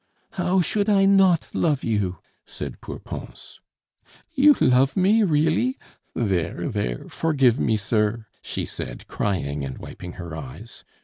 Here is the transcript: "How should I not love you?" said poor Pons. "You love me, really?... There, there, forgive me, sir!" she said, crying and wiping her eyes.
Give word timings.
"How 0.31 0.61
should 0.61 0.89
I 0.89 1.05
not 1.05 1.45
love 1.53 1.83
you?" 1.83 2.17
said 2.47 2.81
poor 2.81 2.97
Pons. 2.97 3.59
"You 4.33 4.53
love 4.59 4.97
me, 4.97 5.21
really?... 5.21 5.77
There, 6.15 6.67
there, 6.69 7.07
forgive 7.07 7.59
me, 7.59 7.77
sir!" 7.77 8.25
she 8.41 8.65
said, 8.65 9.07
crying 9.07 9.63
and 9.63 9.77
wiping 9.77 10.13
her 10.13 10.35
eyes. 10.35 10.83